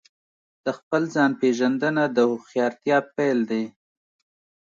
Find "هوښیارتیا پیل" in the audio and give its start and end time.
2.29-3.39